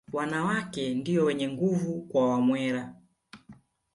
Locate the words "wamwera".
2.29-2.95